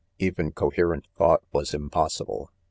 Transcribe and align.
Even 0.17 0.51
coherent 0.51 1.05
thought 1.15 1.43
was 1.53 1.75
im 1.75 1.91
possible. 1.91 2.49